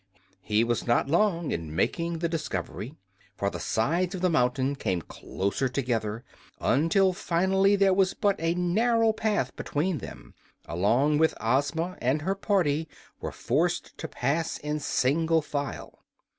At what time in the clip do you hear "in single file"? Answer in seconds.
14.57-15.99